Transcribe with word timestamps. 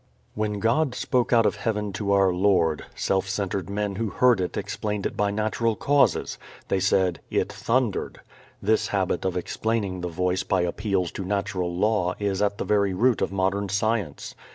When 0.33 0.59
God 0.59 0.95
spoke 0.95 1.31
out 1.31 1.45
of 1.45 1.57
heaven 1.57 1.93
to 1.93 2.11
our 2.11 2.33
Lord, 2.33 2.85
self 2.95 3.29
centered 3.29 3.69
men 3.69 3.97
who 3.97 4.09
heard 4.09 4.41
it 4.41 4.57
explained 4.57 5.05
it 5.05 5.15
by 5.15 5.29
natural 5.29 5.75
causes: 5.75 6.39
they 6.69 6.79
said, 6.79 7.19
"It 7.29 7.53
thundered." 7.53 8.19
This 8.63 8.87
habit 8.87 9.25
of 9.25 9.37
explaining 9.37 10.01
the 10.01 10.07
Voice 10.07 10.41
by 10.41 10.61
appeals 10.61 11.11
to 11.11 11.23
natural 11.23 11.71
law 11.71 12.15
is 12.17 12.41
at 12.41 12.57
the 12.57 12.65
very 12.65 12.95
root 12.95 13.21
of 13.21 13.31
modern 13.31 13.69
science. 13.69 14.33